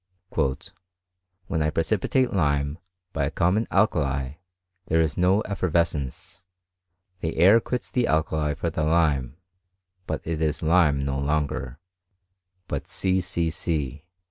"When 1.45 1.61
I 1.61 1.69
preci 1.69 2.09
3 2.25 2.25
lime 2.35 2.79
by 3.13 3.25
a 3.25 3.29
common 3.29 3.67
alkali 3.69 4.37
there 4.87 4.99
is 4.99 5.15
no 5.15 5.43
efferves 5.43 6.39
i: 6.41 6.43
the 7.19 7.37
air 7.37 7.59
quits 7.59 7.91
the 7.91 8.07
alkali 8.07 8.55
for 8.55 8.71
the 8.71 8.83
lime; 8.83 9.37
but 10.07 10.25
it 10.25 10.41
is 10.41 10.63
no 10.63 10.89
longer, 11.19 11.77
but 12.67 12.87
C. 12.87 13.21
C. 13.21 13.51
C. 13.51 14.03